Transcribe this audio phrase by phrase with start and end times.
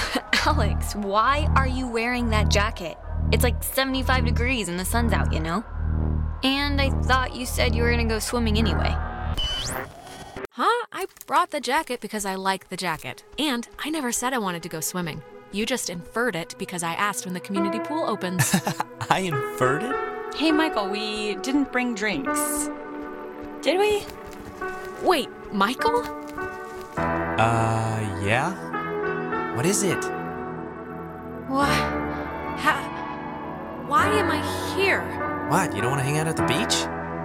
[0.46, 2.96] Alex, why are you wearing that jacket?
[3.30, 5.64] It's like 75 degrees and the sun's out, you know?
[6.42, 8.94] And I thought you said you were gonna go swimming anyway.
[10.50, 10.86] Huh?
[10.92, 13.24] I brought the jacket because I like the jacket.
[13.38, 15.22] And I never said I wanted to go swimming.
[15.52, 18.54] You just inferred it because I asked when the community pool opens.
[19.10, 20.36] I inferred it?
[20.36, 22.68] Hey, Michael, we didn't bring drinks.
[23.60, 24.02] Did we?
[25.02, 26.02] Wait, Michael?
[26.96, 28.81] Uh, yeah?
[29.54, 30.02] What is it?
[31.48, 31.68] What?
[32.58, 35.02] Ha- Why am I here?
[35.50, 36.74] What, you don't want to hang out at the beach?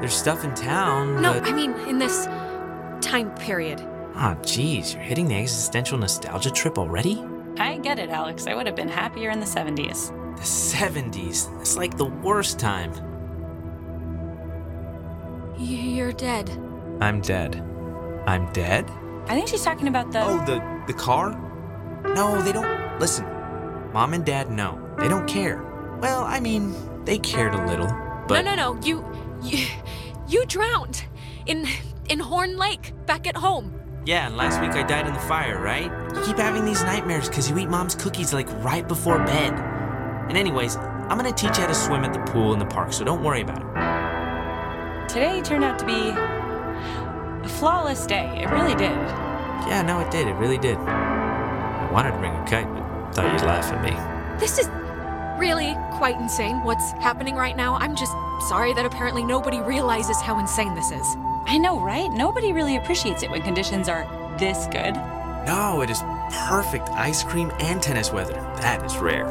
[0.00, 1.44] There's stuff in town, No, but...
[1.48, 2.26] I mean, in this
[3.00, 3.80] time period.
[4.14, 7.22] Ah, oh, jeez, you're hitting the existential nostalgia trip already?
[7.58, 8.46] I get it, Alex.
[8.46, 10.08] I would have been happier in the 70s.
[10.36, 11.60] The 70s.
[11.60, 12.92] It's like the worst time.
[15.58, 16.50] You're dead.
[17.00, 17.62] I'm dead.
[18.26, 18.90] I'm dead?
[19.26, 20.20] I think she's talking about the.
[20.22, 21.32] Oh, the the car?
[22.04, 23.00] No, they don't.
[23.00, 23.24] Listen,
[23.92, 24.80] mom and dad know.
[24.98, 25.62] They don't care.
[26.00, 26.74] Well, I mean,
[27.04, 27.86] they cared a little,
[28.28, 28.80] but no, no, no.
[28.82, 29.04] You,
[29.42, 29.66] you,
[30.28, 31.04] you drowned
[31.46, 31.66] in
[32.08, 33.72] in Horn Lake back at home.
[34.06, 34.26] yeah.
[34.26, 35.90] And last week I died in the fire, right?
[36.14, 39.52] You keep having these nightmares because you eat mom's cookies like right before bed.
[40.28, 42.92] And anyways, I'm gonna teach you how to swim at the pool in the park,
[42.92, 45.08] so don't worry about it.
[45.08, 48.42] Today turned out to be a flawless day.
[48.42, 48.90] It really did.
[49.68, 50.26] Yeah, no, it did.
[50.28, 50.78] It really did.
[51.94, 54.40] I wanted to bring a kite, but thought you'd laugh at me.
[54.40, 54.66] This is
[55.38, 56.56] really quite insane.
[56.64, 57.76] What's happening right now?
[57.76, 58.10] I'm just
[58.48, 61.06] sorry that apparently nobody realizes how insane this is.
[61.46, 62.10] I know, right?
[62.10, 64.08] Nobody really appreciates it when conditions are
[64.40, 64.94] this good.
[65.46, 66.02] No, it is
[66.48, 68.34] perfect ice cream and tennis weather.
[68.56, 69.26] That is rare.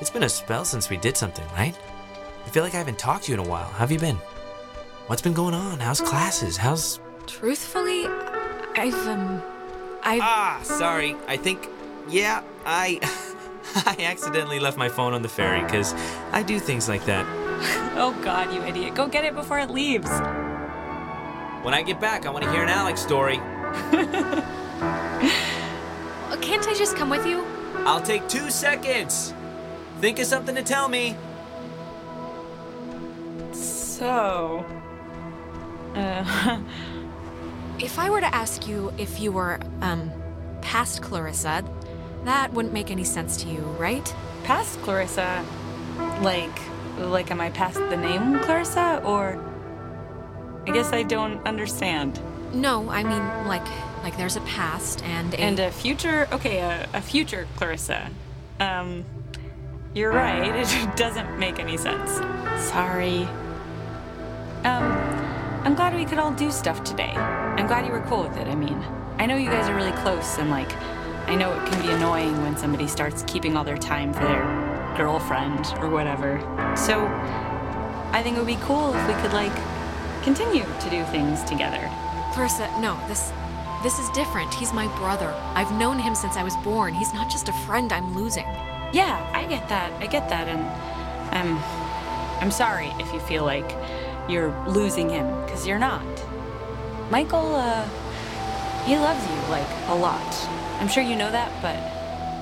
[0.00, 1.76] It's been a spell since we did something, right?
[2.46, 3.66] I feel like I haven't talked to you in a while.
[3.66, 4.16] How have you been?
[5.06, 5.80] What's been going on?
[5.80, 6.56] How's classes?
[6.56, 7.00] How's.
[7.26, 9.42] Truthfully, I've um,
[10.02, 11.16] I've Ah, sorry.
[11.26, 11.68] I think.
[12.08, 13.00] Yeah, I.
[13.74, 15.92] I accidentally left my phone on the ferry because
[16.32, 17.26] I do things like that.
[18.00, 18.94] Oh, God, you idiot.
[18.94, 20.08] Go get it before it leaves.
[21.64, 23.38] When I get back, I want to hear an Alex story.
[26.40, 27.44] can't I just come with you?
[27.78, 29.34] I'll take two seconds.
[30.00, 31.16] Think of something to tell me.
[33.52, 34.64] So.
[35.94, 36.60] Uh,
[37.80, 40.10] If I were to ask you if you were um,
[40.62, 41.62] past Clarissa,
[42.24, 44.12] that wouldn't make any sense to you, right?
[44.42, 45.44] past Clarissa,
[46.22, 46.58] like,
[46.98, 49.38] like, am I past the name Clarissa, or?
[50.66, 52.18] I guess I don't understand.
[52.52, 53.66] No, I mean like
[54.02, 58.10] like there's a past and a, And a future, okay, a, a future Clarissa.
[58.58, 59.04] Um,
[59.94, 60.54] you're right.
[60.54, 62.10] It doesn't make any sense.
[62.68, 63.22] Sorry.
[64.64, 64.84] Um,
[65.64, 67.12] I'm glad we could all do stuff today.
[67.12, 68.46] I'm glad you were cool with it.
[68.46, 68.82] I mean,
[69.18, 70.72] I know you guys are really close, and like,
[71.28, 74.94] I know it can be annoying when somebody starts keeping all their time for their
[74.96, 76.40] girlfriend or whatever.
[76.76, 77.06] So,
[78.12, 79.54] I think it would be cool if we could like
[80.22, 81.90] continue to do things together.
[82.32, 83.32] Clarissa, no, this
[83.82, 84.52] this is different.
[84.54, 85.32] He's my brother.
[85.54, 86.94] I've known him since I was born.
[86.94, 88.46] He's not just a friend I'm losing.
[88.92, 89.92] Yeah, I get that.
[90.00, 90.64] I get that, and
[91.36, 91.58] I'm
[92.40, 93.74] I'm sorry if you feel like
[94.28, 96.04] you're losing him, because you're not.
[97.10, 97.86] Michael, uh,
[98.84, 100.48] he loves you like a lot.
[100.80, 101.76] I'm sure you know that, but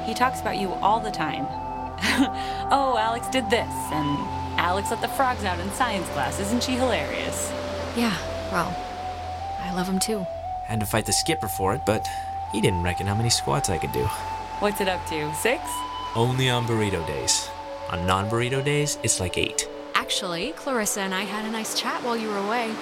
[0.06, 1.46] he talks about you all the time.
[2.70, 4.18] oh, Alex did this, and
[4.58, 6.38] Alex let the frogs out in science class.
[6.38, 7.50] Isn't she hilarious?
[7.96, 8.16] Yeah,
[8.52, 8.74] well,
[9.62, 10.26] I love him too.
[10.64, 12.06] Had to fight the skipper for it, but
[12.52, 14.04] he didn't reckon how many squats I could do.
[14.60, 15.34] What's it up to?
[15.34, 15.62] Six?
[16.16, 17.46] Only on burrito days.
[17.90, 19.68] On non burrito days, it's like eight.
[19.94, 22.74] Actually, Clarissa and I had a nice chat while you were away.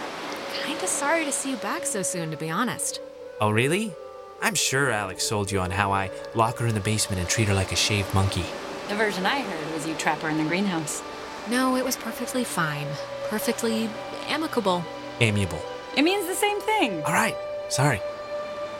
[0.62, 3.00] Kinda sorry to see you back so soon, to be honest.
[3.40, 3.92] Oh, really?
[4.40, 7.48] I'm sure Alex sold you on how I lock her in the basement and treat
[7.48, 8.44] her like a shaved monkey.
[8.88, 11.02] The version I heard was you trap her in the greenhouse.
[11.50, 12.86] No, it was perfectly fine.
[13.24, 13.90] Perfectly
[14.28, 14.84] amicable.
[15.20, 15.60] Amiable.
[15.96, 17.02] It means the same thing.
[17.02, 17.36] All right.
[17.68, 18.00] Sorry.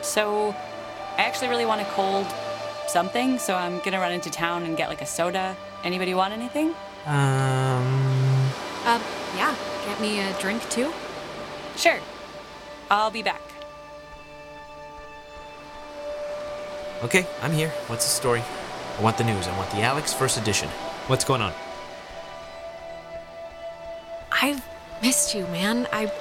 [0.01, 0.55] So,
[1.17, 2.25] I actually really want a cold
[2.89, 5.55] something, so I'm gonna run into town and get like a soda.
[5.83, 6.69] Anybody want anything?
[7.05, 8.49] Um.
[8.85, 8.99] Uh,
[9.35, 9.55] yeah,
[9.85, 10.91] get me a drink too?
[11.75, 11.99] Sure.
[12.89, 13.41] I'll be back.
[17.03, 17.69] Okay, I'm here.
[17.87, 18.43] What's the story?
[18.97, 19.47] I want the news.
[19.47, 20.69] I want the Alex first edition.
[21.07, 21.53] What's going on?
[24.31, 24.65] I've
[25.01, 25.87] missed you, man.
[25.91, 26.11] I.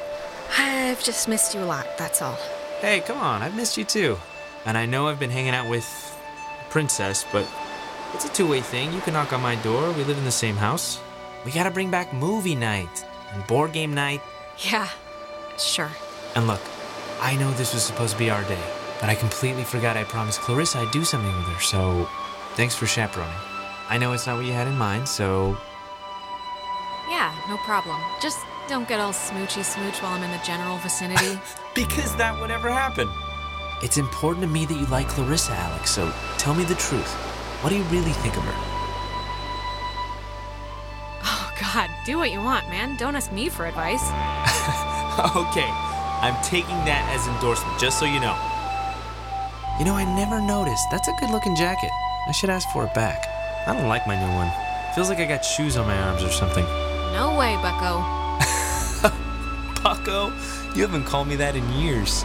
[0.57, 2.39] I've just missed you a lot, that's all.
[2.81, 3.43] Hey, come on.
[3.43, 4.19] I've missed you too.
[4.67, 6.14] And I know I've been hanging out with
[6.75, 7.47] Princess, but
[8.15, 8.93] it's a two way thing.
[8.93, 9.93] You can knock on my door.
[9.93, 10.99] We live in the same house.
[11.45, 14.21] We gotta bring back movie night and board game night.
[14.59, 14.89] Yeah,
[15.57, 15.93] sure.
[16.35, 16.61] And look,
[17.21, 18.65] I know this was supposed to be our day,
[19.01, 22.09] but I completely forgot I promised Clarissa I'd do something with her, so
[22.57, 23.33] thanks for chaperoning.
[23.89, 25.57] I know it's not what you had in mind, so
[27.09, 28.01] Yeah, no problem.
[28.21, 31.39] Just don't get all smoochy smooch while I'm in the general vicinity.
[31.77, 33.09] because that would ever happen.
[33.85, 37.13] It's important to me that you like Clarissa, Alex, so tell me the truth.
[37.61, 38.55] What do you really think of her?
[41.23, 42.97] oh, God, do what you want, man.
[42.97, 44.01] Don't ask me for advice.
[45.37, 45.69] okay,
[46.25, 48.33] I'm taking that as endorsement, just so you know.
[49.79, 50.87] You know, I never noticed.
[50.91, 51.91] That's a good looking jacket.
[52.27, 53.27] I should ask for it back.
[53.67, 54.51] I don't like my new one.
[54.95, 56.65] Feels like I got shoes on my arms or something.
[57.13, 58.01] No way, bucko.
[59.83, 60.33] Bucko,
[60.75, 62.25] you haven't called me that in years.